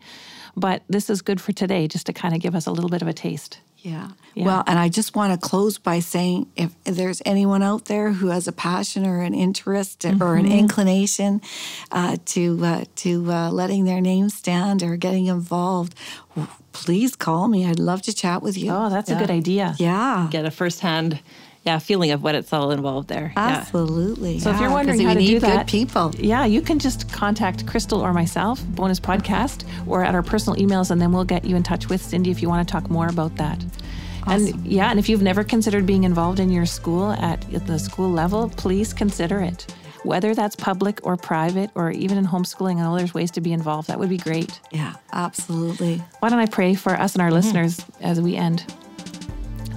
[0.56, 3.02] but this is good for today just to kind of give us a little bit
[3.02, 3.60] of a taste.
[3.78, 4.08] Yeah.
[4.34, 4.44] Yeah.
[4.46, 8.28] Well, and I just want to close by saying if there's anyone out there who
[8.28, 10.46] has a passion or an interest or Mm-hmm.
[10.46, 11.40] an inclination
[11.92, 15.94] uh, to uh, to uh, letting their name stand or getting involved,
[16.72, 17.64] please call me.
[17.64, 18.70] I'd love to chat with you.
[18.72, 19.74] Oh, that's a good idea.
[19.78, 20.26] yeah.
[20.30, 21.20] Get a firsthand
[21.66, 23.32] yeah, feeling of what it's all involved there.
[23.36, 23.42] Yeah.
[23.58, 24.38] Absolutely.
[24.38, 26.14] So if you're Yeah, wondering we how to need do that, good people.
[26.16, 30.92] yeah, you can just contact Crystal or myself, bonus podcast, or at our personal emails,
[30.92, 33.08] and then we'll get you in touch with Cindy if you want to talk more
[33.08, 33.64] about that.
[34.28, 38.10] And yeah, and if you've never considered being involved in your school at the school
[38.10, 39.66] level, please consider it.
[40.02, 43.52] Whether that's public or private or even in homeschooling, I know there's ways to be
[43.52, 43.88] involved.
[43.88, 44.60] That would be great.
[44.70, 46.02] Yeah, absolutely.
[46.20, 47.36] Why don't I pray for us and our mm-hmm.
[47.36, 48.72] listeners as we end?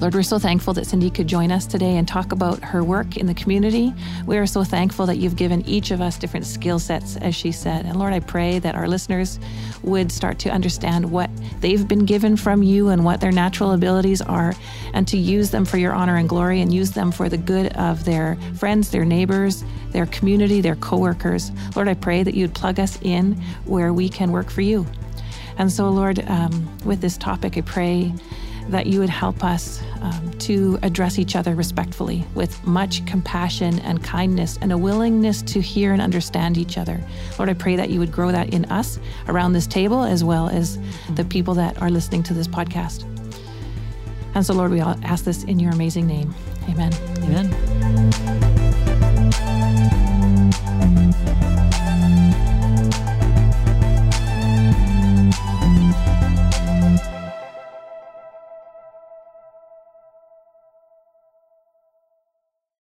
[0.02, 3.18] Lord, we're so thankful that Cindy could join us today and talk about her work
[3.18, 3.94] in the community.
[4.26, 7.52] We are so thankful that you've given each of us different skill sets, as she
[7.52, 7.86] said.
[7.86, 9.42] And Lord, I pray that our listeners
[9.84, 11.30] would start to understand what
[11.60, 14.54] they've been given from you and what their natural abilities are,
[14.94, 17.76] and to use them for your honor and glory and use them for the good
[17.76, 21.52] of their friends, their neighbors, their community, their coworkers.
[21.76, 23.34] Lord, I pray that you'd plug us in
[23.66, 24.88] where we can work for you.
[25.58, 28.14] And so, Lord, um, with this topic, I pray
[28.70, 34.04] that you would help us um, to address each other respectfully with much compassion and
[34.04, 37.00] kindness and a willingness to hear and understand each other.
[37.38, 40.50] Lord, I pray that you would grow that in us around this table as well
[40.50, 40.80] as
[41.16, 43.04] the people that are listening to this podcast.
[44.36, 46.34] And so, Lord, we ask this in your amazing name.
[46.70, 46.94] Amen.
[47.24, 48.59] Amen.